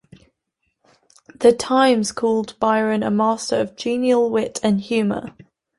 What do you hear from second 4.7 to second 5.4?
humour".